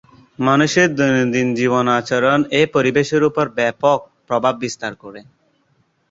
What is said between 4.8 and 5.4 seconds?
করে।